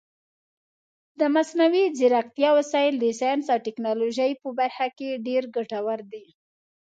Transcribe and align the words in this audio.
د 1.19 1.21
مصنوعي 1.35 1.85
ځیرکتیا 1.97 2.49
وسایل 2.59 2.93
د 2.99 3.05
ساینس 3.19 3.45
او 3.53 3.59
ټکنالوژۍ 3.65 4.31
په 4.41 4.49
برخه 4.59 4.87
کې 4.97 5.21
ډېر 5.27 5.43
ګټور 5.55 5.99
دي. 6.11 6.25